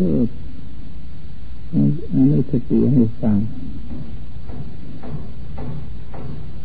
[0.00, 0.28] เทศ
[2.12, 3.36] อนุสติให้ฟัง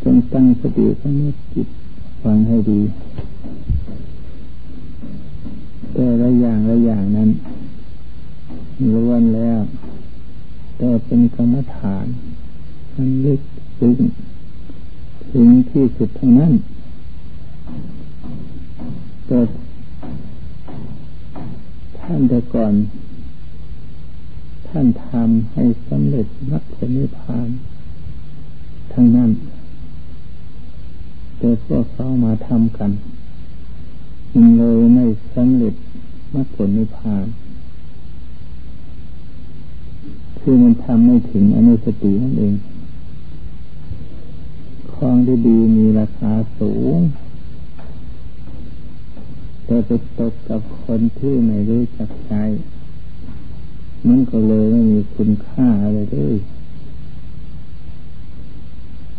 [0.02, 1.68] จงตั้งสติสงบจิต
[2.22, 2.80] ฟังให้ดี
[5.92, 7.30] แต่ละอย่างละอย่างนั้น
[8.94, 9.60] ล้วนแล้ว
[10.76, 12.06] แต่เป็นกรรมฐาน
[12.94, 13.40] มันลึก
[13.78, 13.98] ซึ้ง
[15.30, 16.52] ถึงที่สุดเทั้งนั้น
[19.26, 19.40] แต่
[21.98, 22.74] ท่านแต่ก่อน
[24.68, 27.48] ท่านทำให้สำเร็จมรรคผลนิพพาน
[28.92, 29.30] ทั้งนั้น
[31.38, 32.90] แต่พวกเขามาทำกัน
[34.34, 35.74] มันเลยไม่สำเร็จ
[36.34, 37.26] มรรคผลนิพพาน
[40.40, 42.54] คือมันทำไม่ถึงอนุสตินั่นเอง
[44.94, 46.96] คลองดีดีมีราคาสูง
[49.64, 52.34] แต่ไปตกกับคนที่ไม่รู้จักใจ
[54.08, 56.36] มันก็เลยไม่มีคุณค่าอะไรเลย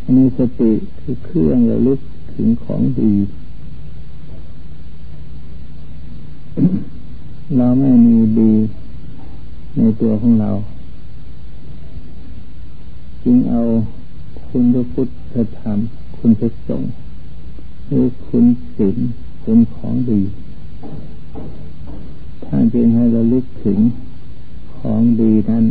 [0.06, 2.00] อนุสติคือเครื่องระลึก
[2.34, 3.14] ถึงของดี
[7.58, 8.54] เราไม่มีดี
[9.78, 10.52] ในตัวของเรา
[13.24, 13.62] จึงเอา
[14.48, 15.78] คุณพระพุทธธรรม
[16.18, 16.92] คุณพระสงฆ์
[17.88, 18.98] หรือคุณศีล
[19.42, 20.22] เป็นของดี
[22.46, 23.80] ท่านจึงให้เราลึกถึง
[24.80, 25.66] ของดีนั้น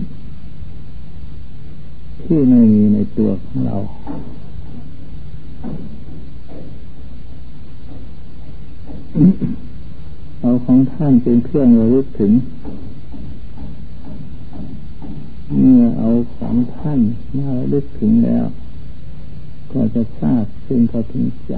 [2.23, 3.77] ที่ไม่มีในตัวของเรา
[10.41, 12.33] เอาของท่านเป็นเครื่องระลึกถึง
[15.59, 17.01] เมื่อเอาของท่าน
[17.37, 18.47] มาระลึกถึงแล้ว
[19.73, 21.55] ก็จะทราบซึ่งเขาถึงใจ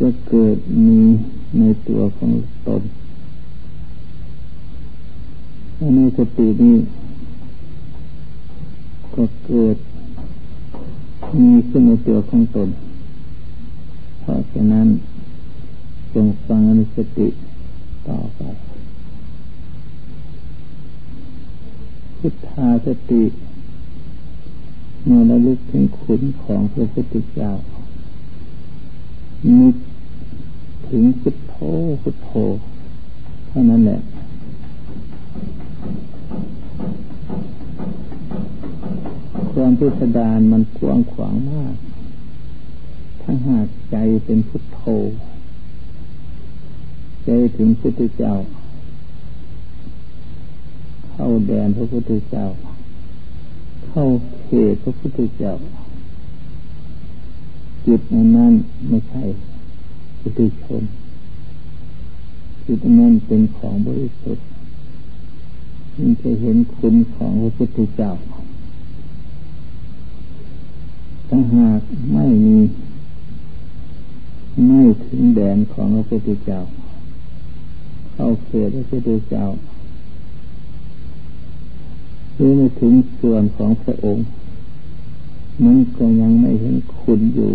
[0.00, 1.00] จะเกิดมี
[1.58, 2.32] ในตัวของ
[2.66, 2.82] ตน
[5.94, 6.76] ในสตินี้
[9.14, 9.76] ก็เกิด
[11.40, 12.68] มีขึ้นในตัวของตน
[14.20, 14.86] เพราะฉะนั้น
[16.14, 17.28] จงฟังอนุสติ
[18.08, 18.40] ต่อไป
[22.18, 23.22] พุทธาสติ
[25.04, 27.52] เมื่อระลึกถึงขุนของพระพุทธเจ้า
[29.60, 29.74] นึก
[30.90, 31.56] ถึงพุทโธ
[32.02, 32.30] พุทโธ
[33.48, 34.00] เท่านั้นแหละ
[39.52, 41.74] ความพิสดารมันกว้างขวางมาก
[43.20, 44.82] ถ้าหากใจเป็นพุทโธ
[47.24, 48.34] ใจถึงพุทธเจ้า
[51.10, 52.46] เข้าแดนพระพุทธเจ้า
[53.88, 54.04] เข้า
[54.42, 55.52] เขตพระพุทธเจ้า
[57.86, 58.52] จิตนั้น
[58.88, 59.24] ไม่ใช่
[60.20, 60.82] พุทธชน
[62.64, 64.46] จิตนั้นเป็นของบริสุทธิ์
[65.96, 68.10] มันจะเห็นคุณของพระพุทธเจ้า
[71.28, 71.80] ถ้าหาก
[72.12, 72.58] ไม่มี
[74.66, 76.60] ไม่ถึงแดนของพระพุทธเจ้า
[78.12, 79.46] เข้าเขตพระพุทธเจ้า
[82.34, 84.24] หรือไม่ถึงส่วนของพระองค์
[85.64, 87.50] มันก็ยังไม่เห็นคุณอยู่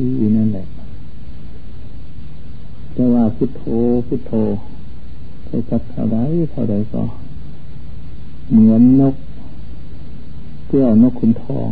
[0.00, 0.66] ดีๆนั่นแหละ
[2.98, 3.62] แต่ว่าพุทโธ
[4.06, 4.32] พุทโธ
[5.46, 6.16] ไปสักเท่าไร
[6.50, 7.02] เท่าไรก็
[8.50, 9.14] เหมือนนก
[10.66, 11.70] เกี่ยวนกขุนทอง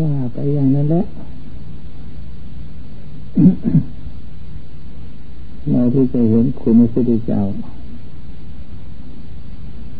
[0.00, 1.04] ว่าไปอย่างนั้นแหละ
[5.70, 7.42] เราที่จะเห็นคุณพระพุทธเจ้า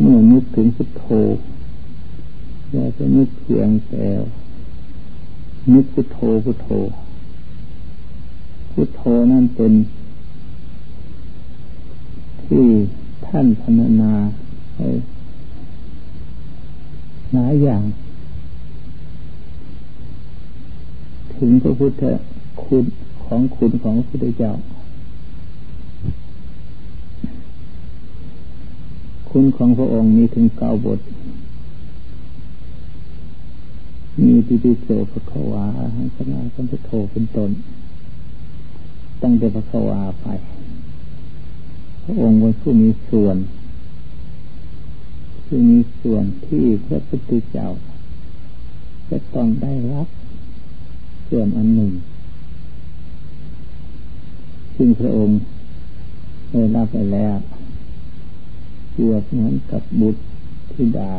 [0.00, 1.04] เมื่อนึกถึงพุทโธ
[2.72, 4.06] อย่าจะนึกเพียงแต่
[5.72, 6.68] นึกพุทโธพุทโธ
[8.78, 9.72] พุทโธนั่นเป็น
[12.44, 12.66] ที่
[13.26, 14.12] ท่านพรรณนา
[17.32, 17.82] หลายอย่าง
[21.34, 22.02] ถึงพระพุทธ
[22.64, 22.84] คุณ
[23.24, 24.52] ของคุณของพระพุทธเจ้า
[29.30, 31.00] คุณของพระองค์มีถึงเก้าบท
[34.24, 35.64] มีปิปิโสภควา
[35.94, 37.52] หังสนาสัมพุทโธเป็นต้น
[39.28, 40.26] ตั้งแต่ภควาไป
[42.02, 43.36] พระองค์เป็นผู้มีส่วน
[45.44, 47.68] ผู้มีส่วนที่พระพุทธเจ้า
[49.08, 50.08] จะต้องได้รับ
[51.28, 51.92] ส่วนอันหนึ่ง
[54.76, 55.38] ซึ่งพระองค์
[56.52, 57.36] ได้รับไปแล้ว
[58.92, 60.22] เปรียบเหมือนกับบุตร
[60.72, 61.12] ธิดา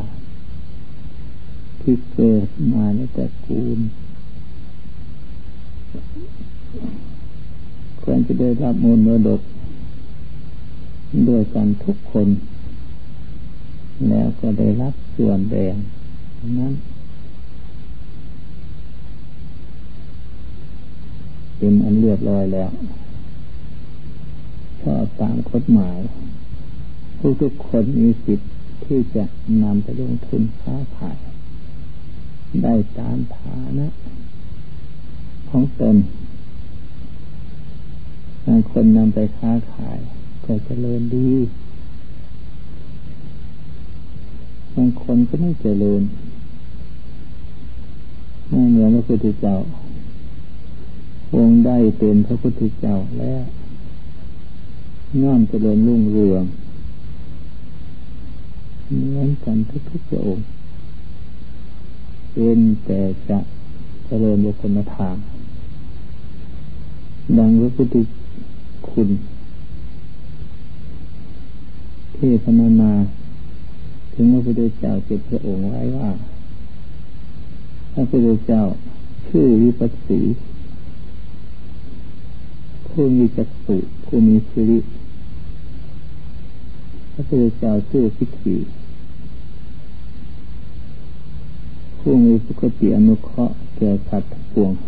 [1.82, 3.80] ที่เกิดมาในตระกูล
[8.10, 9.42] ควรจะได้รับมูลมรดก
[11.28, 12.28] ด้วยกันทุกคน
[14.10, 15.76] แล้วก็ได้รับส่วนแบ่ง
[16.60, 16.74] นั้น
[21.58, 22.72] เป็นอันเรียบร้อยแล้ว
[24.82, 26.00] ชอบตามกฎหมาย
[27.18, 28.50] ผู้ทุกคนมีสิทธิ์
[28.86, 29.24] ที่จะ
[29.64, 31.20] นำไปลงทุนค้าขาย
[32.64, 33.88] ได้ตามฐานะ
[35.50, 35.98] ของตน
[38.72, 40.00] คนนำไปค้าขาย
[40.46, 41.30] ก็เจริญดี
[44.74, 46.02] บางคนก็ไม่เจริญ
[48.50, 49.58] ไม่เหมือนพระพุทธเจ้า
[51.36, 53.44] องค์ได้เป็นพระพุทธเจ้าแล้ว
[55.24, 56.44] ย่อมเจริญรุ่งเรือง
[58.94, 59.58] เหมือนกัน
[59.90, 60.46] ทุกๆพระองค์
[62.32, 63.40] เป็นแต่จะ
[64.06, 65.18] เจริญบุคลธรรม
[67.38, 67.96] ดังพระพุทธ
[68.92, 69.10] คุณ
[72.16, 72.92] ที่พนานา
[74.14, 76.10] ถึงพระพุทธเจ้าเจ็ดพระองค์ไว้ว่า
[77.94, 78.62] พระพุทธเจ้า
[79.28, 80.20] ชื่อวิปัสสี
[82.88, 84.80] ผู้มีจักสุผู้มีสิริ
[87.14, 88.56] พระพุทธเจ้าชื่อสิกขี
[92.00, 94.84] ผู้มีสุขติอนุเคราะห์แก่สัตว์ทั้งปวงพ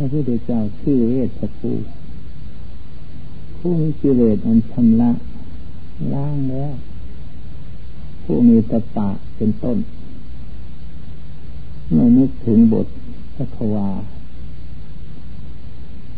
[0.00, 1.72] ระพุทธเจ้าชื่อเวชภู
[3.56, 5.10] ผู้มีกิเลสอันชำระ
[6.12, 6.72] ล้างแล้ว
[8.22, 9.78] ผู้มีตะปะเป็นต้น
[11.90, 12.86] เมื่อนึกถึงบท
[13.34, 13.88] พระควา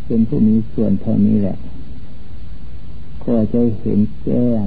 [0.07, 1.57] เป็นผู้มีส่วนเท่านี้แหละ
[3.25, 4.67] ก็จะเห็นแจ้ง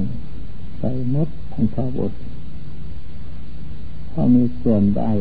[0.80, 0.83] ไป
[1.13, 2.12] มดทั้งพระบท
[4.12, 5.12] พอมีส่วนได้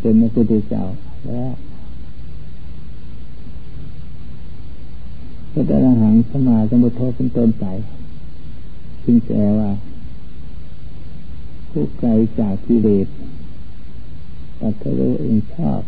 [0.00, 0.84] เป็นพระพุทธเจ้า
[1.28, 1.52] แล้ว
[5.56, 7.66] พระตระหังสมาสมุทโธเป็นต้นไป
[9.04, 9.70] จึงแปลว่า
[11.70, 12.08] ผู้ไกล
[12.38, 13.06] จากกิเลส
[14.60, 15.82] ตัดรู้เองชอบ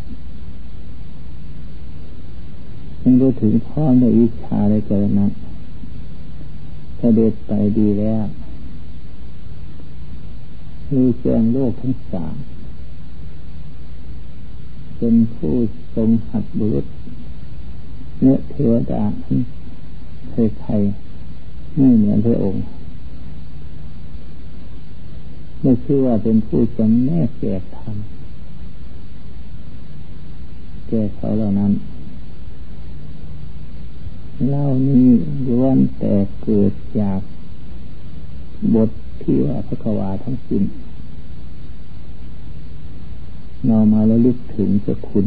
[3.01, 5.31] จึงรู้ถึงพร้อมในวิชาในเกิดนั้น
[6.97, 8.25] เสด็จไปดีแล้ว
[10.93, 12.35] รู้แจ้งโลกทั้งสาม
[14.97, 15.55] เป็นผู้
[15.95, 16.85] ทรงหัดบุรุษ
[18.21, 19.03] เนื้อเทวดา
[20.59, 22.63] ใครๆไม่เหมือนพระองค์
[25.61, 27.97] ไม่ชื่อว่าเป็นผู้จำแนกแจกธรรม
[30.87, 31.71] แก่เขาเหล่านั้น
[34.49, 35.07] เล่านี้
[35.47, 36.13] ล้วนแต่
[36.43, 37.19] เกิดจาก
[38.73, 38.89] บท
[39.21, 40.63] ที่ว่าพระกวาทั้งสิ้น
[43.67, 45.25] เรามาแล้วลึกถึงจะคุณ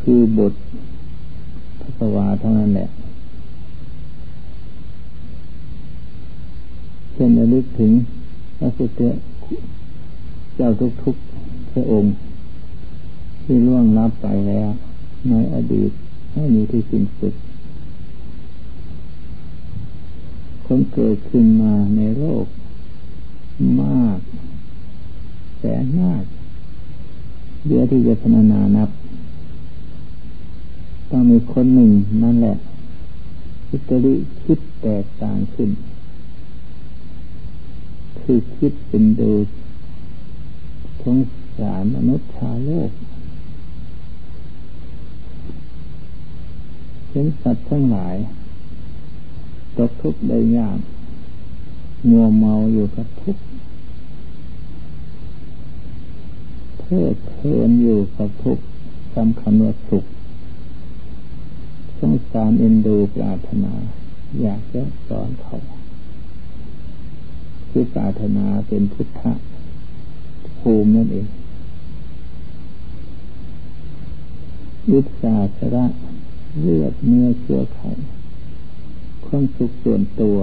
[0.00, 0.54] คือบท
[1.80, 2.88] พระกวาเท่านั้นแหละ
[7.18, 7.92] ช่นระลึกถึง
[8.58, 9.00] พระพุทธ
[10.56, 10.70] เจ้า
[11.02, 12.14] ทุกๆพระองค์
[13.42, 14.68] ที่ล่วงลับไปแล้ว
[15.28, 15.90] ในอดีต
[16.32, 17.34] ให้มีที่สิ้นสุด
[20.66, 22.46] คนเกิดขึ้นมาในโลก
[23.80, 24.18] มาก
[25.58, 26.22] แสนมาก
[27.66, 28.90] เยอะที่จะพนานานับ
[31.10, 31.90] ต้องมีคนหนึ่ง
[32.22, 32.56] นั่นแหละ
[33.68, 33.80] คิด
[34.44, 35.70] คิดแตกต่างขึ้น
[38.30, 39.32] คือคิดเป็นดู
[41.02, 41.18] ทง
[41.58, 42.90] สารมนุษย์ชาโลก
[47.08, 48.16] เห็นสัตว์ทั้งหลาย
[49.76, 50.78] ตกทุกข์ได้ยาก
[52.08, 53.42] มัวเมาอยู่กับทุกข์
[56.78, 58.64] เพื่อเพลินอยู่กับทุกข์
[59.16, 60.04] สำคัญว่าสุข
[61.98, 63.72] สงสารเอ็นดูปรารถนา
[64.42, 65.77] อยากจะสอนเขา
[67.70, 69.22] คือปรารถนาเป็นพุทธ
[70.58, 71.26] ภูมินั่นเอง
[74.90, 75.86] ยุทธาชระ
[76.60, 77.80] เลือดเนื้อเชื้อไข
[79.24, 80.38] ความสุขส่วนตัว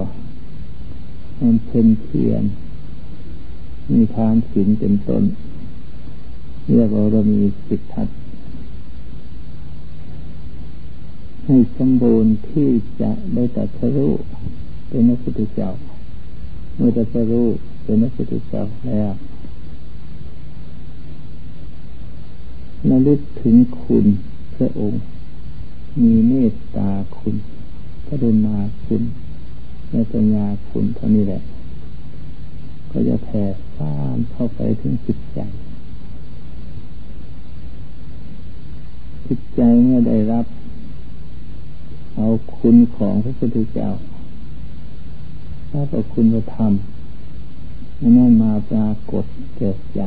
[1.39, 2.43] มันเพ็นเพียน
[3.91, 5.23] มีทานศีลเป็นต้น
[6.73, 8.07] เรียกว่าเรามีสิทธัต
[11.45, 12.69] ให้สมบูรณ์ที่
[13.01, 14.11] จะได้ตัดสู้
[14.87, 15.69] เป็นพระพุทธเจ้า
[16.75, 17.47] เมื่อจะรู้
[17.83, 19.13] เป็นนักปฏิบัติแล้ว
[22.89, 24.05] ระลึกถึงคุณ
[24.55, 25.01] พระองค์
[26.01, 27.35] มีเมตตาคุณ
[28.07, 29.01] กรุณาคุณ
[29.89, 31.41] และปัญญาคุณเท่านี้แหละ
[32.91, 33.43] ก็จะแผ่
[33.75, 35.39] ซ่านเข้าไปถึงจิตใจ
[39.27, 40.45] จิตใจเมื่อได้รับ
[42.15, 42.27] เอา
[42.57, 43.89] คุณของพระพุทธเจ้า
[45.77, 46.73] ถ้าเอคุณธรรม
[48.17, 49.25] นั่นมาปรากฏ
[49.57, 50.01] เกิดใจ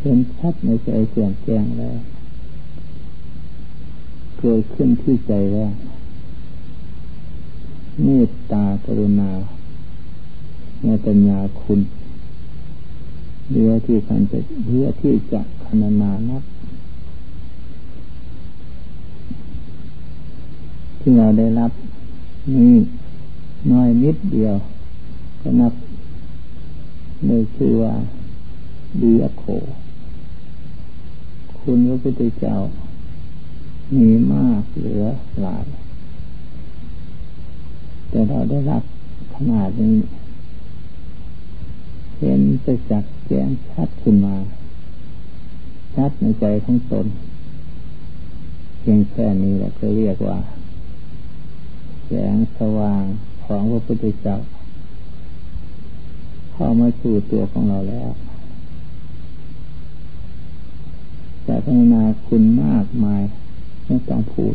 [0.00, 1.98] เห็นชัดในใจแจ่มแจ้งแล้ว
[4.38, 5.72] เกิดขึ้นที่ใจแล้ว
[8.02, 9.30] เมตตากรุณา
[10.84, 11.80] ในปัญญาคุณ
[13.50, 14.38] เรือที่ขันจะ
[14.68, 16.42] เรือที่จะคณนานับ
[21.00, 21.70] ที่เราได้รับ
[22.56, 22.76] นี่
[24.30, 24.56] เดียว
[25.40, 25.72] ก็นับ
[27.26, 27.94] เลยชื่อว่า
[29.00, 29.44] ดีอโค
[31.58, 32.56] คุณพระพุทธเจ้า
[33.96, 35.04] มีมากเหลือ
[35.42, 35.66] หลาย
[38.08, 38.82] แต่เราได้รับ
[39.34, 39.96] ขนาดนี้
[42.18, 44.36] เห็นจะจักแจ้งชัดขึ้นมา
[45.94, 47.06] ชัดในใจของตน
[48.80, 50.38] เพียงแค่นี้แหละก็เรียกว่า
[52.04, 53.04] แสงสว่าง
[53.44, 54.36] ของพระพุทธเจ้า
[56.52, 58.10] เข้ามาสู่ตัวของเราแล้ว
[61.46, 63.22] จะพัฒนาคุณมากมาย
[63.86, 64.54] ไม่ต้องพูด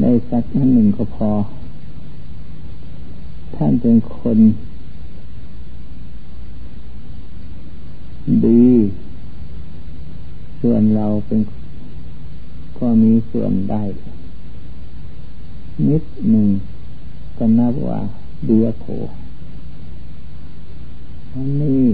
[0.00, 1.30] ได้สักนั้นหนึ่งก็พอ
[3.54, 4.38] ท่านเป็นคน
[8.46, 8.66] ดี
[10.60, 11.40] ส่วนเราเป็น
[12.78, 13.82] ก็มีส่วนได้
[15.88, 16.48] นิดหนึ่ง
[17.38, 18.00] ก็นับว่า
[18.46, 18.86] เดียโถ
[21.32, 21.84] อันนี้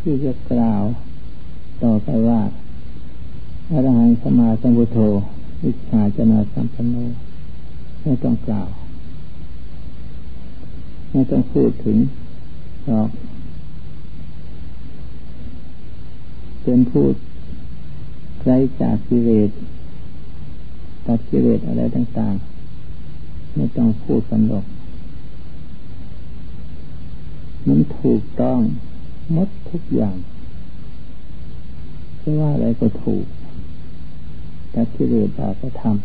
[0.00, 0.84] ที่จะกล่าว
[1.82, 2.40] ต่อไปว่า
[3.70, 4.98] อรหันสมาสัมพุทโธ
[5.62, 6.96] วิชาจนาสัมปันโน
[8.02, 8.68] ไม่ต้องกล่าว
[11.10, 11.98] ไม่ต้องพูดถึง
[12.86, 13.10] หรอก
[16.62, 17.14] เป็นพูด
[18.40, 19.50] ไกลจากกิเลส
[21.06, 24.64] ตัดกิเลสอะไรต่างๆ ไม่ต้องพูดกันหรอก
[27.66, 28.58] มันถูกต้อง
[29.34, 30.16] มดทุกอย่าง
[32.18, 33.24] ไม่ว่าอะไรก็ถูก
[34.74, 35.96] ตัดกิเลสบาปธรรม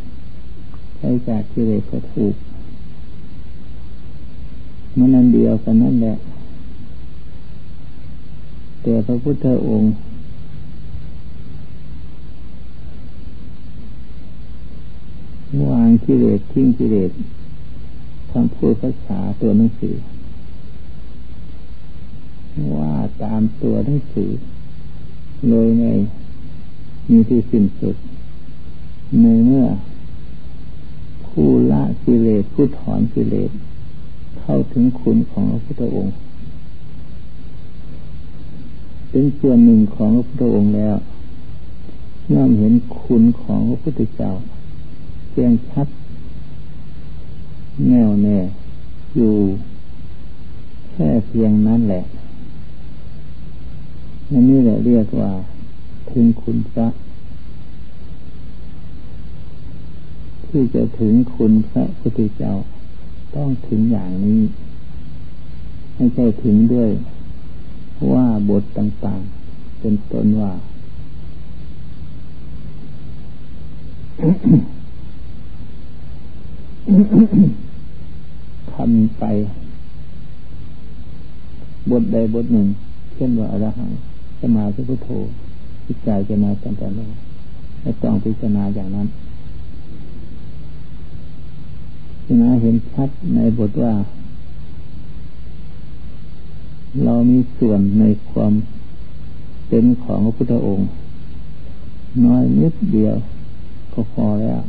[0.98, 2.36] ใช้จากกิเลสก็ถูก
[4.98, 6.16] มันนั่นเดียวกันนั่นแหละ
[8.82, 9.90] แต่พระพุทธองค์
[15.70, 17.12] วาง กิเลสทิ้งกิเลส
[18.32, 19.96] คำพูดภาษาตัวหนังสือ
[22.78, 22.94] ว่า
[23.24, 24.32] ตามตัวหนังสือ
[25.50, 25.86] เลยใน
[27.10, 27.96] มีที่สิ้นสุด
[29.22, 29.66] ในเมื่อ
[31.26, 33.52] ผู้ละกิเลสผู้ถอนกิเลส
[34.40, 36.16] เข้าถึงคุณของพระพุทธองค์
[39.10, 40.96] เป็นส่วนหนึ่งของพระพุทธองค์แล้ว
[42.34, 44.32] ย่อมเห็นคุณของพระพุทธเจ้า
[45.32, 45.88] เพียงชัด
[47.88, 48.38] แน่วแน่
[49.16, 49.34] อยู่
[50.90, 52.04] แค่เพียงนั้นแหละ
[54.32, 55.32] นั่นนี่แหละเรียกว่า
[56.12, 56.88] ถึงคุณพระ
[60.48, 62.54] ที่จะถึงคุณพระพุทธเจ้า
[63.36, 64.42] ต้องถึงอย่างนี้
[65.96, 66.90] ไม่ใช่ถึงด้วย
[68.12, 70.54] ว่าบทต่างๆ เป็นต้นว่า
[78.74, 79.24] ทำไป
[81.92, 82.68] บทใดบทหนึ่ง
[83.14, 83.92] เช่นว่าอรหัง
[84.42, 85.10] สมาธิพุทโธ
[85.86, 86.92] พิจารณาจำเป็น
[87.82, 89.08] ไม่ต้องพิจารณาอย่างนั้น
[92.14, 93.94] พิจารณาเห็นชัดในบทว่า
[97.04, 98.54] เรามีส่วนในความ
[99.68, 100.88] เป็นของพระพุทธองค์
[102.26, 103.16] น้อยนิดเดียว
[103.94, 104.62] ก็พอแล้ว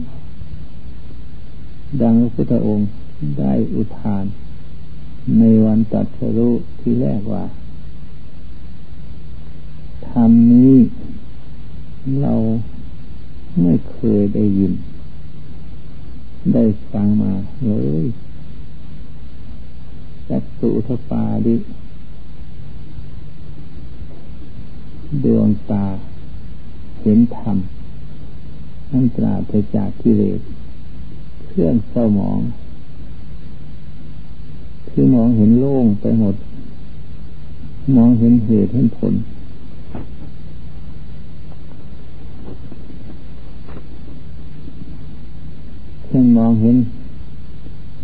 [2.00, 2.88] ดังพระพุทธองค์
[3.38, 4.24] ได้อุทาน
[5.38, 7.44] ในวันตัดสรุที่แรกว่า
[10.08, 10.74] ธรรมนี้
[12.22, 12.34] เรา
[13.62, 14.72] ไม่เคยได้ยิน
[16.52, 17.32] ได้ฟังมา
[17.66, 17.72] เล
[18.02, 18.04] ย
[20.28, 21.56] จักสุทปาดิ
[25.24, 25.86] ดวงตา
[27.00, 27.56] เห็นธรรม
[28.90, 30.40] นั่นตราไปจากกิเลส
[31.54, 32.40] เครื่องเศร้าหมอง
[34.90, 36.34] คือมองเห็นโล่งไปหมด
[37.96, 39.14] มองเห็นเหตุเห็นผล
[46.06, 46.76] เช่นมองเห็น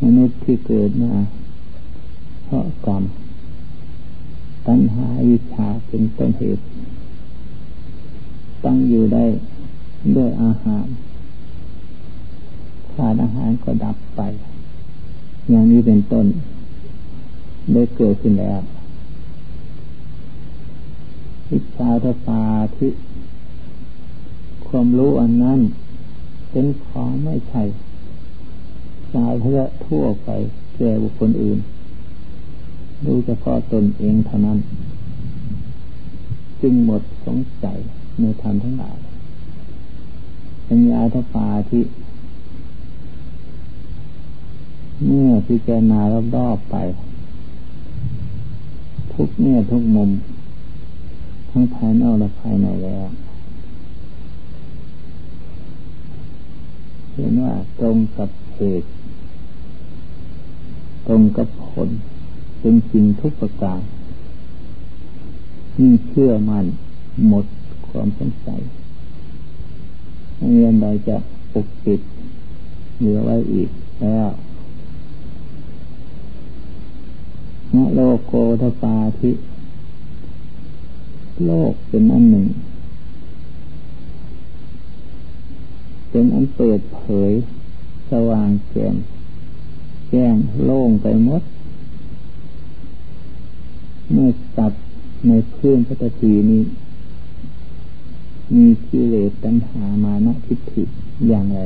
[0.02, 1.12] มนุษย์ที่เกิดมา
[2.44, 3.02] เพราะกรรม
[4.66, 6.62] ตัณหาวิชาเป็นต้นเหตุ
[8.64, 9.24] ตั้งอยู่ได้
[10.16, 14.20] ด้วยอาหาราดอาหารก็ดับไป
[15.48, 16.26] อย่างนี้เป็นต้น
[17.72, 18.60] ได้เกิดขึ้นแล้ว
[21.50, 22.42] วิชาทปา
[22.76, 22.88] ทิ
[24.66, 25.60] ความรู้อันนั้น
[26.50, 27.62] เป็นของไม่ใช่
[29.12, 30.28] สาธารทั่วไป
[30.76, 31.58] แก่บุคคลอื่น
[33.04, 34.58] รู้เฉพาะตนเองเท่านั้น
[36.60, 37.78] จึงหมดสงสัย
[38.20, 38.98] ในธรรมทั้งหลาย
[40.68, 41.82] ปัญญาทปาที่
[45.04, 46.00] เมื่อพิจารณา
[46.36, 46.76] รอบๆไป
[49.12, 50.10] ทุกเนี่ยทุกมุม
[51.50, 53.06] ทั้งภายนอกและภายในแล้ว
[57.12, 58.88] เห็นว่าตรงกับเหตุ
[61.06, 61.88] ตรงกับผล
[62.58, 63.80] เป็นจริงทุกประการ
[65.78, 66.66] ยิ่งเชื่อมัน
[67.26, 67.44] หมด
[67.88, 68.60] ความสงสัย
[70.36, 71.16] ไม่มีอะไรจะ
[71.52, 72.00] ปกปิด
[72.98, 73.68] เหลือไว้อีก
[74.00, 74.28] แล้ว
[77.74, 79.30] นโลโกทปาธิ
[81.44, 82.46] โลกเป็นอันหนึ่ง
[86.10, 87.32] เป็นอันเปิดเผย
[88.10, 88.96] สว่างแจ่ม
[90.10, 90.34] แจ้ง
[90.64, 91.42] โล่งไปหมด
[94.12, 94.82] เมื่อสัตว์
[95.28, 96.62] ในพื้นพระตีนี้
[98.54, 100.82] มีกิเลสตัณหามานะทิฏฐิ
[101.28, 101.60] อย่างไร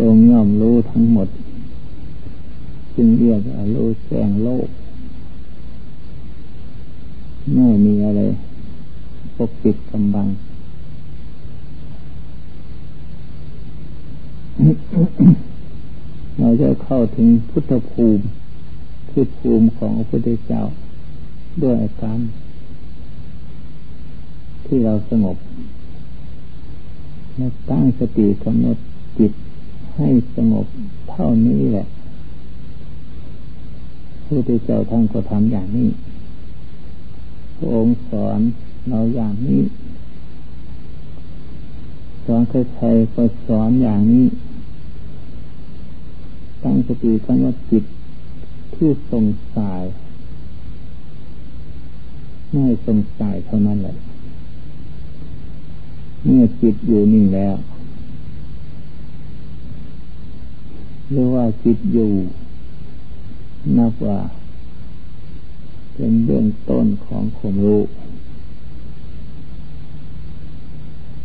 [0.00, 1.28] องค์ย่อมรู้ทั้งหมด
[2.96, 4.68] จึงเรียกว่ารู้แจ้งโลก
[7.54, 8.20] ไม่มีอะไร
[9.36, 10.28] ปกปิดกำบัง
[16.38, 18.24] เราจะเข้าถึงพุทธภูมิ
[19.10, 20.62] คือภูมิของพระพุทธเจ้า
[21.62, 22.18] ด้วยอาการ
[24.64, 25.36] ที่เราสงบ
[27.36, 28.76] และตั้งสติกำหนด
[29.18, 29.32] จิต
[29.96, 30.66] ให้สงบ
[31.10, 31.86] เท่านี้แหละ
[34.26, 35.88] พุทธเจ้าท่านก็ทำอย่างนี้
[37.56, 38.40] พระองค์สอน
[38.88, 39.62] เราอย่างนี้
[42.24, 44.26] สอนใครๆก็สอนอย่างนี้
[46.62, 47.84] ตั้งสติกำหนดจิต
[48.74, 49.82] ที่สงสัย
[52.52, 53.96] ไม่สงสัยเท่านั้นแหละ
[56.24, 57.54] เมื่อจิตอยู่นิ่งแล้ว
[61.10, 62.10] หรือว่าจิตอยู่
[63.78, 64.18] นับว่า
[65.94, 67.82] เป็นเบื้องต้นของความรู้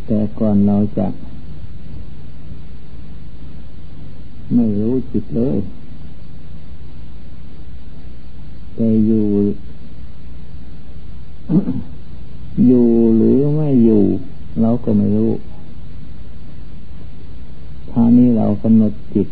[0.06, 1.08] แต่ก่อนเราจะ
[4.56, 5.58] ไม่รู้จิตเลย
[8.76, 9.26] แต่อยู่
[12.68, 14.04] อยู่หรือไม่อยู่
[14.62, 15.32] เราก็ไม่รู้
[17.92, 19.28] ท่านี้เรากำหนดจิต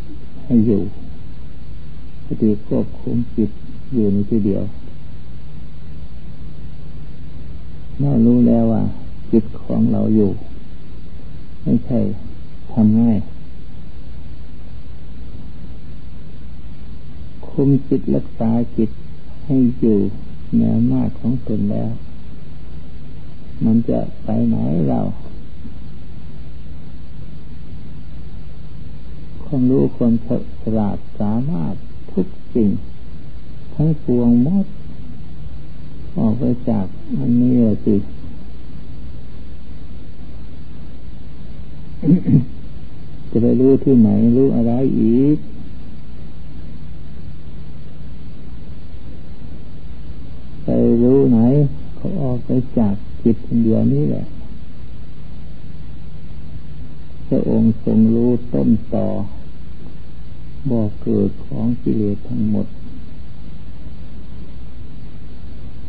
[0.45, 0.82] ให้อยู่
[2.32, 3.50] สติควบคุมจิต
[3.94, 4.63] อยู่ในที่เดียว
[8.00, 8.84] เรารู้แล้วว่า
[9.32, 10.32] จิตของเราอยู่
[11.63, 12.00] ไม่ใช่
[12.72, 13.18] ทำง่าย
[17.48, 18.89] คุมจิตรักษาจิต
[19.46, 19.98] ให้อยู่
[20.54, 21.89] เหนือมากของตนแล้ว
[23.65, 24.56] มันจะไปไหน
[24.88, 25.02] เรา
[29.44, 30.13] ความรู้ความ
[30.62, 31.76] ฉลาดสามารถ
[32.54, 32.70] สิ่ง
[33.74, 34.66] ทั้งปวงมด
[36.18, 36.86] ออกไปจาก
[37.18, 37.96] อันนี้สิ
[43.30, 45.38] จะไปรู้ที่ไหนรู้อะไรอีก
[50.64, 50.68] ไป
[51.04, 51.40] รู้ไหน
[51.96, 54.26] เขาออกไปจากจิตเดียวนี้แหละ
[57.28, 59.08] พระองค์ทรงรู้ต้นต่อ
[60.72, 62.67] บอกเกิดของกิเลสทั้งหมด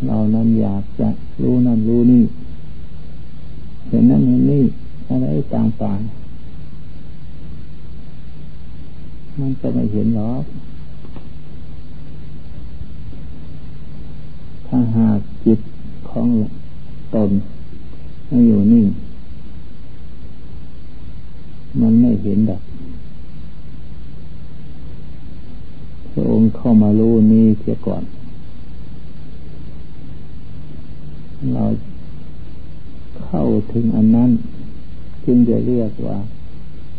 [0.07, 1.09] เรานั้นอยากจะ
[1.43, 2.23] รู้นั่นรู้นี่
[3.89, 4.65] เห็นนั่นเห็นนี่
[5.09, 6.21] อะไรต่างๆ
[9.39, 10.45] มันจะไม่เห็นหรอก
[14.67, 15.61] ถ้าหากจิต
[16.11, 16.27] ของ
[17.15, 17.31] ตน
[18.29, 18.87] ไม่อยู่นิ่ง
[21.81, 22.63] มันไม่เห็นดอก
[26.13, 28.03] พระองค์เข้ามารู้นี้เสียก่อน
[31.55, 31.65] เรา
[33.25, 34.31] เข้าถึงอันนั้น
[35.25, 36.19] จึงจะเรียกว่า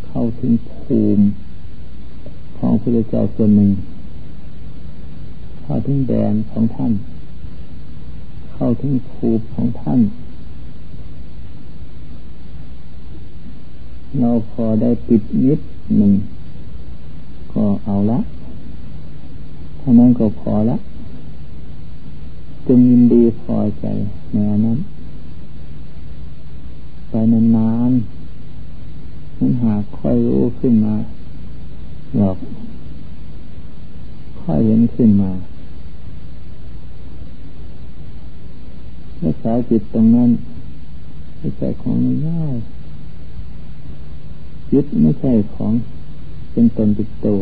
[0.08, 1.24] เข้าถึงภูมิ
[2.58, 3.72] ของพระเจ้าส่วนหนึ่ง
[5.62, 6.94] เข้าถึงแดนของท่าน
[8.54, 10.00] เข้าถึงคูปของท่าน
[14.20, 15.60] เราพอได้ปิดนิด
[15.98, 16.14] หนึ่ง
[17.54, 18.20] ก็เอาละ
[19.82, 20.78] เท่านั้นก็พอละ
[22.68, 23.86] จึงยินดีพอใจ
[24.32, 24.80] ในนั้น
[27.10, 30.96] ไปนานๆนั้นหากค่อยรู้ขึ้นมา
[32.18, 32.38] หรอก
[34.42, 35.32] ค่อยเห็นขึ้นมา
[39.24, 40.30] รักษาจิตตรงนั้น
[41.38, 41.96] ไม่ใช่ของ
[42.28, 42.56] ง่าย
[44.74, 45.74] ยึดไม่ใช่ของ
[46.52, 47.42] เป็นตนติดตัว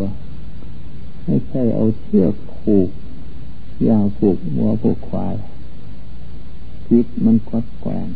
[1.24, 2.90] ไม่ใช่เอาเชือกผูก
[3.88, 5.36] ยาวผูกวัวผูกควาย
[6.90, 8.08] จิตมันกัดแกง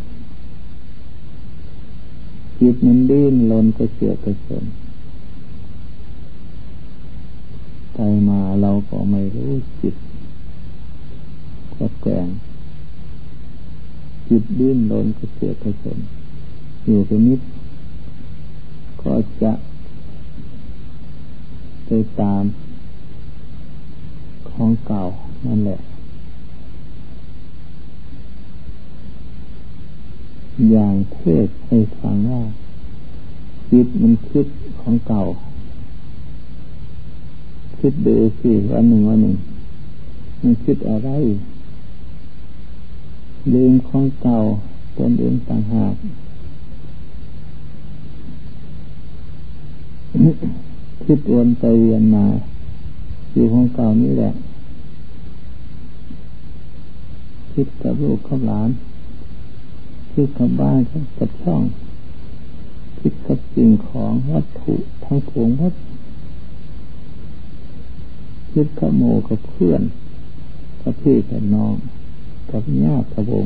[2.60, 4.66] จิตมันดิ้นรนก็เสือกกระสน
[7.94, 7.98] ไป
[8.30, 9.96] มาเราก็ไม่รู้จิต
[11.76, 12.28] กัดแกง
[14.28, 16.00] จิตดิ้นรนก็เสือกกระสน
[16.84, 17.42] อยู่ไปนิด
[19.02, 19.54] ก็จะ
[21.86, 21.89] ไป
[22.20, 22.44] ตาม
[24.54, 25.04] ของเก่า
[25.46, 25.80] นั่นแหละ
[30.72, 32.44] อย่างเทศให้ฟังว่า
[33.70, 34.48] คิดมันคิด
[34.82, 35.24] ของเก่า
[37.80, 39.36] คิดดูสิวันหนึ่งวันหนึ่ง
[40.42, 41.10] มันคิดอะไร
[43.54, 44.39] ลืมของเก่า
[44.98, 45.96] ตนเองต่างหาก
[51.04, 52.26] คิดวนไปเวียนมา
[53.34, 54.34] อยู่ของเก่านี่แหละ
[57.54, 58.69] คิดกับลูกกับหลาน
[60.12, 60.80] คิดกับบ้าน
[61.17, 61.62] กับช่อง
[63.00, 65.74] คิดกับสิ่งของวัตถุทั้งปวงวัด
[68.52, 69.82] คิดกับโมกับเพื่อน
[70.82, 71.74] กับพี่กับน้อง
[72.52, 73.46] กับญาติกับวง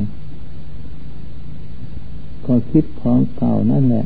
[2.46, 4.04] ก็คิดของเก่านั่นแหละ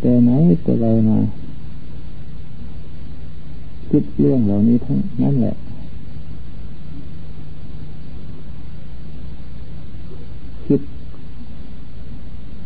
[0.00, 0.30] แต่ไหน
[0.62, 1.18] แต่ไรมา
[3.96, 5.54] คิดเรื่องเหล่านี้ทั้งนั่นแหละ
[10.66, 10.80] คิด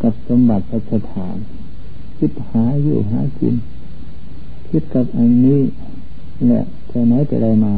[0.02, 1.36] กับสมบัติพระสถาน
[2.18, 3.54] คิดหาอยู่หากิน
[4.68, 5.60] คิดกับอันนี้
[6.46, 7.74] แหละแต่ไหนแต่ไรมา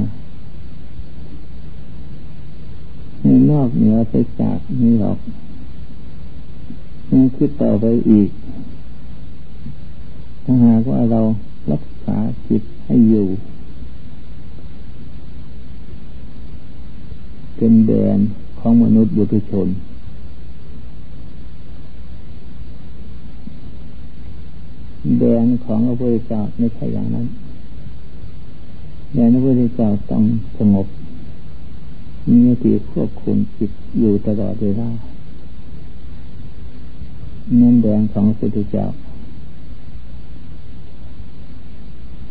[3.22, 5.18] ในนอกเหนือไปจากนี้หรอก
[7.10, 8.28] ยังคิดต่อไปอีก
[10.44, 11.22] ถ้าหากว่าเรา
[11.72, 12.16] รักษา
[12.48, 13.26] จิตให้อยู่
[17.56, 18.18] เป็นแดน
[18.58, 19.68] ของมนุษย์บุตุชน
[25.18, 27.26] แดนของพระพุทธเจ้าไม่ใช่อย่างนั้น
[29.14, 30.22] แดนพระพุทธเจ้าต้อง
[30.58, 30.86] สงบ
[32.44, 34.88] มีติควบคุมจิตอยู่ตลอดเวลา
[37.56, 38.86] เน้นแดงของพระพุทธเจ้า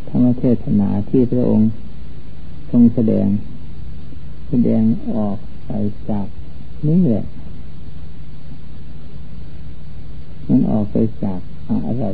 [0.08, 1.68] ธรรมเทศนาที่พระองค์
[2.70, 3.26] ทรงแสดง
[4.48, 4.82] แสดง
[5.14, 5.70] ออกไป
[6.10, 6.26] จาก
[6.86, 7.24] นี่แหละ
[10.48, 12.06] มันออกไปจากอะไร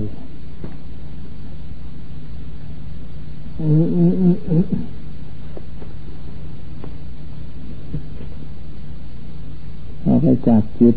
[10.07, 10.96] ออกไปจากจิต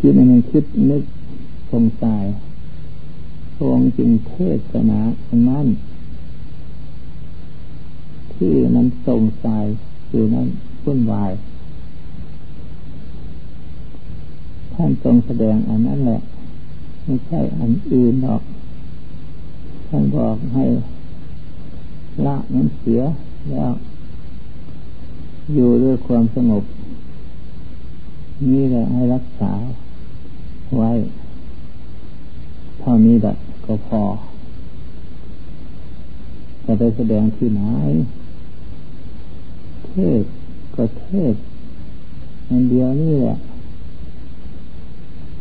[0.00, 1.02] จิตมันคิดนึก
[1.72, 2.24] สงสัย
[3.54, 4.34] พรงจึงเท
[4.70, 5.66] ศนาอันนั้น
[8.34, 9.64] ที่มันสงสัย
[10.08, 10.48] คือนั้น
[10.84, 11.32] วุ่นวาย
[14.74, 16.20] ท่านทรงแสดงอันนั้นแหละ
[17.04, 18.42] ไม่ใช่อันอื่นหรอก
[19.88, 20.64] ท่านบอกให้
[22.26, 23.02] ละนั้นเสีย
[23.50, 23.72] แล้ว
[25.54, 26.64] อยู่ด้วยความสงบ
[28.52, 29.52] นี่แหละให้รักษา
[30.76, 30.90] ไว้
[32.86, 33.34] ท่านี้แหละ
[33.66, 34.02] ก็พอ
[36.64, 37.62] จะไปแสดงที่ไหน
[39.86, 40.22] เทศ
[40.74, 41.34] ก็เทศ
[42.48, 43.36] อันเดียวนี่แหละ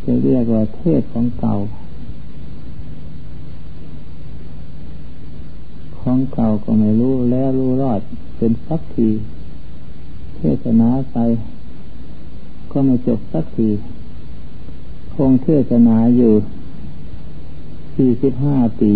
[0.03, 1.55] จะเรียกว่าเทศของเก่า
[5.99, 8.01] ของเก่าก็ไม่รู้แล้วรู้รอด
[8.37, 9.09] เป็นสักที
[10.35, 11.17] เทศนาไป
[12.71, 13.69] ก็ไม่จบสักที
[15.13, 16.33] คงเทศนาอยู่
[17.95, 18.91] สี่สิบห้าปี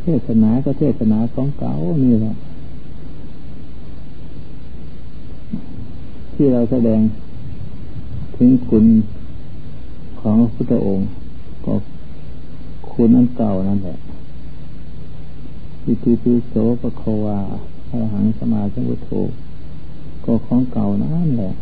[0.00, 1.72] เทศนาก็เทศนาของเก่า
[2.04, 2.34] นี่แหละ
[6.34, 7.00] ที่เราแสดง
[8.36, 8.84] ถึงคุณ
[10.20, 11.08] ของพระพุทธองค์
[11.64, 11.74] ก็
[12.92, 13.98] คุณนั้นเก่านั่นแหละ
[15.84, 17.38] อิติปิโสปะควา
[17.88, 19.10] อระหังสมาสัมพุทโธ
[20.24, 21.52] ก็ของเก่านั่นแหละ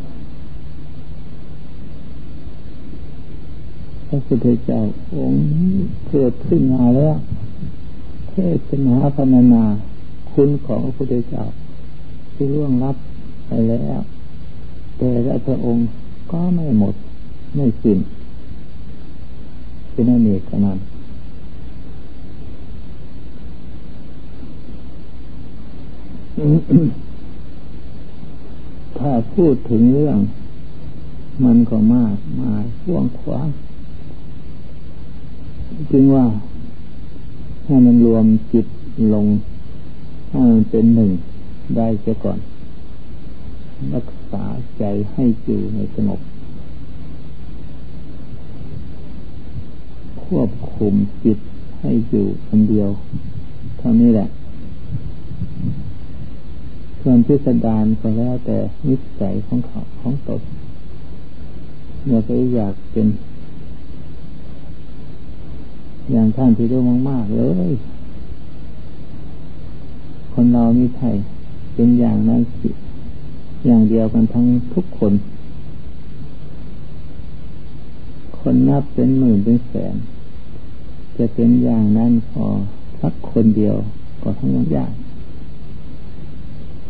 [4.03, 4.80] พ ระพุทธเจ้า
[5.16, 5.42] องค์
[6.08, 7.16] เกิดขึ้นมาแล้ว
[8.30, 8.34] เท
[8.68, 9.64] ศนาพรรณนา
[10.32, 11.44] คุณของพระพุทธเจ้า
[12.32, 12.96] ที่ล่วงลับ
[13.46, 14.00] ไปแล้ว
[14.96, 15.82] แต่ละพระองค์
[16.32, 16.94] ก็ไม่หมด
[17.54, 17.98] ไม่สิ้น
[19.92, 20.78] เป็นอเนกขนาด
[28.98, 30.18] ถ้าพูดถึงเรื่อง
[31.44, 33.48] มันก็มากมาพ่วงขวาง
[35.92, 36.26] จึงว่า
[37.64, 38.66] ให้มันรวมจิต
[39.14, 39.26] ลง
[40.30, 41.10] ให้มันเป็นหนึ่ง
[41.76, 42.38] ได้เสียก่อน
[43.94, 44.44] รักษา
[44.78, 46.20] ใจให้อยู่ในสงบ
[50.24, 51.38] ควบคุมจิต
[51.80, 52.90] ให้อยู่คนเดียว
[53.78, 54.28] เท่านี้แหละ
[57.00, 60.40] ส่วนพิสดารก็แล้วแต่นิสัยของเขาของตน
[62.04, 63.06] เนี่ยก็อยากเป็น
[66.10, 67.72] อย่างท่านที่รู้มากๆเลย
[70.32, 71.14] คนเรามีไทย
[71.74, 72.70] เป็นอย่างนั้นสิ
[73.66, 75.12] อย่างเดียวกันทั้งทุกคน
[78.38, 79.94] คนนับเป็นหมื่นเป็นแสน
[81.16, 82.44] จะเป็นอย่างนั้นพอ
[83.00, 83.76] สักคนเดียว
[84.22, 84.92] ก็ทั้งยาก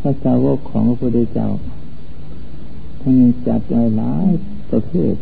[0.01, 1.49] พระสาวกของพระพุทธเจ้า
[3.01, 3.15] ท่าน
[3.47, 4.29] จัดไว้หลาย
[4.71, 5.15] ประเภท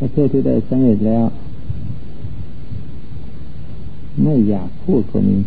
[0.00, 1.26] ประเภทที่ได้สำเร็จแล้ว
[4.22, 5.42] ไม่อยากพูดคนนี้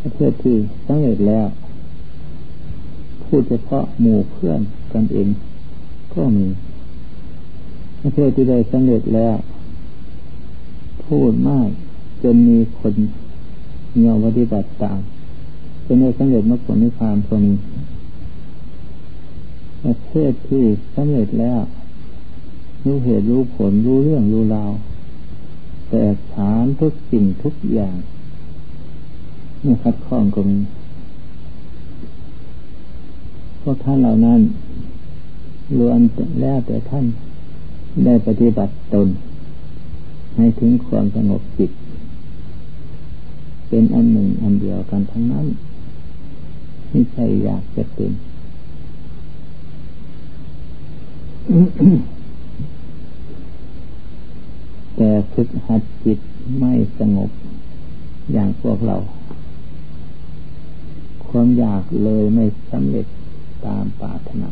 [0.00, 1.46] ประเภทที่สำเร็จแล้ว
[3.24, 4.60] พูดเฉพาะหมู่เพื่อน
[4.92, 5.28] กันเอง
[6.14, 6.46] ก็มี
[8.00, 9.36] ประเภทที่ได้สำเร็จแล้ว
[11.06, 11.68] พูดมาก
[12.22, 12.94] จนมีคน
[14.00, 15.00] เงาปฏิบัติตาม
[15.86, 17.56] จนได้สำเร็จมรรคผลนิพพานตรงนี้
[19.84, 20.64] ประเทศที่
[20.94, 21.60] สำเร็จแล้ว
[22.86, 24.72] รู้เหตุรู้ผลรู้เรื่องรู้ราว
[25.90, 26.02] แต่
[26.34, 27.96] ฐานทุกสิ่งทุกอย่าง
[29.62, 30.58] ไม่คัดข้องก็มี
[33.60, 34.40] พวกท่านเหล่านั้น
[35.78, 36.00] ล้วน
[36.40, 37.04] แล้วแต่ท่าน
[38.04, 39.08] ได้ปฏิบัติตน
[40.36, 41.70] ให้ถึงความสงบจิต
[43.68, 45.46] เป็นอันหนึ่งอันเดียวกันทั้งนั้น
[46.88, 48.12] ไม่ใช่อยากจะเป็น
[54.96, 56.18] แต่ฝึกหัดจิต
[56.58, 57.30] ไม่สงบ
[58.32, 58.96] อย่างพวกเรา
[61.26, 63.06] ความอยากเลยไม่สำเร็จ
[63.64, 64.50] ตามปรารถนา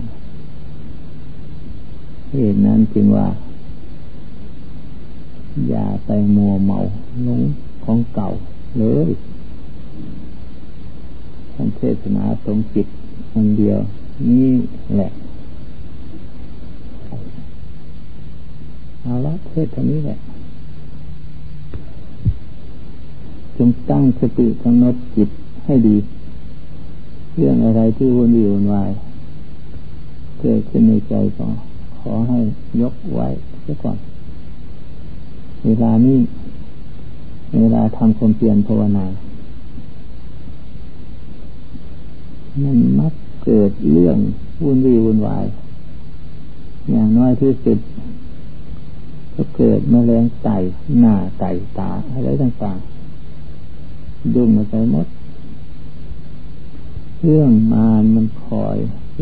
[2.30, 3.28] เหตุนั้นจึงว่า
[5.68, 6.78] อย่าไปมัวเมา
[7.26, 7.42] ลง
[7.84, 8.30] ของเก่า
[8.78, 9.10] เลย
[11.52, 12.86] ท่านเทศนาตรงจิต
[13.32, 13.78] อันเดียว
[14.28, 14.52] นี่
[14.94, 15.10] แหละ
[19.02, 20.18] เอาละเทศนี้แหละ
[23.56, 25.28] จงตั้งสติกำหนดจิต
[25.64, 25.96] ให้ดี
[27.34, 28.90] เรื่องอะไรที่วุ่นวี่วุ่นวาย
[30.40, 31.48] เกิดขึ้นในใจก็
[31.98, 32.40] ขอให้
[32.80, 33.28] ยกไว้
[33.62, 33.98] เสียก่อน
[35.64, 36.18] เวลานี้
[37.60, 39.06] เวลาทำความเพียรภาวนา
[42.62, 43.12] มันมัก
[43.44, 44.18] เกิดเรื่อง
[44.62, 45.44] วุ่นวี่วุ่นวาย
[46.90, 47.78] อย่างน้อยที่สุด
[49.34, 50.56] ก็เกิดมแมลงไต่
[50.98, 52.93] หน้าไต่ตาอะไรต่างๆ
[54.34, 55.06] ดุ่งมาใส่มด
[57.22, 58.76] เรื่องมานมันคอย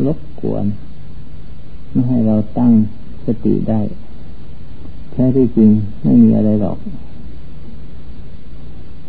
[0.06, 0.64] รบกวน
[1.90, 2.72] ไม่ให้เราตั้ง
[3.24, 3.80] สติได้
[5.10, 5.70] แท้ที่จริง
[6.02, 6.78] ไม่มีอะไรหรอก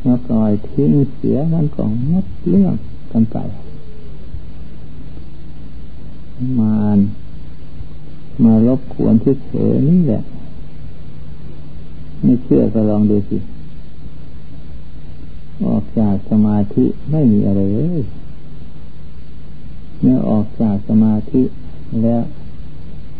[0.05, 2.73] มาปล่อยทิ้งเสียมันก็มดเรื่อง
[3.11, 3.37] กันไป
[6.59, 6.99] มาน
[8.43, 10.23] มารบกวนที่เฉยนี่แหละ
[12.21, 13.37] ไม่เชื่อก็ลองดูสิ
[15.67, 18.01] ออกจากสมาธิไม่มีอะไรเลย
[19.99, 21.41] เมื่อออกจากสมาธิ
[22.03, 22.23] แล้ว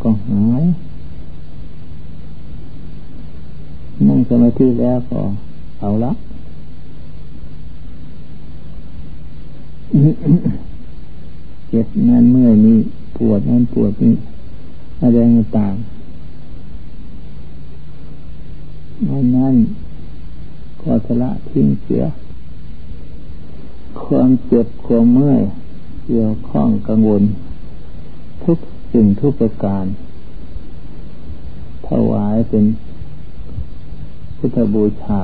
[0.01, 0.63] ก็หาย
[4.08, 5.21] นั่งสมาธิแล้วก็
[5.79, 6.12] เอาละ
[11.69, 12.79] เจ็บนั่นเมื่อยนี้
[13.17, 14.13] ปวดนั่นปวดนี้
[15.01, 15.17] อะไร
[15.58, 15.73] ต่าง
[19.10, 19.56] อันนั้น
[20.82, 22.03] ก็สละทิ้งเสีย
[24.01, 25.41] ความเจ็บความเมื่อย
[26.06, 27.23] เกี่ยวข้องกังวล
[28.43, 28.58] ทุก
[28.91, 29.86] สิ่งทุกประการ
[31.88, 32.65] ถวายเป็น
[34.38, 35.21] พุทธบูชา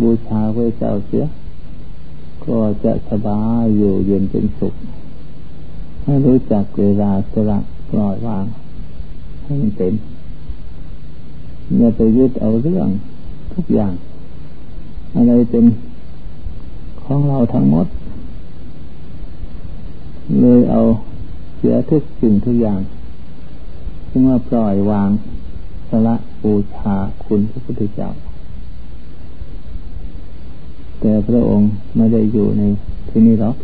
[0.00, 1.24] บูชาพระเจ้าเสีย
[2.44, 4.74] ก็จะสบายอยู่เย็นเป็นสุข
[6.04, 7.58] ให้รู้จักเวลาสละ
[7.90, 8.44] ปล่อยวาง
[9.42, 9.92] ให้มันเป็น
[11.78, 12.88] อย่าไปยึดเอาเรื่อง
[13.54, 13.92] ทุกอย่าง
[15.14, 15.64] อะไรเป็น
[17.04, 17.86] ของเราทั้งหมด
[20.40, 20.80] เลยเอา
[21.56, 22.80] เสียทุกสิ่งทุกอย่าง
[24.10, 25.10] จึงว่าปล่อยวาง
[25.88, 28.08] สละบูชาคุณพระพุทธเจ้า
[31.00, 32.62] แต่พระองค์ไม่ได้อยู่ใน
[33.08, 33.56] ที่นี้หรอก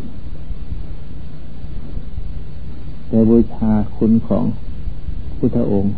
[3.07, 4.45] แต่บูชาคุณของ
[5.37, 5.89] พุทธองค์